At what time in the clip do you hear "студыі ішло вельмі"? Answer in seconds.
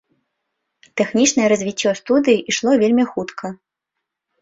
2.01-3.09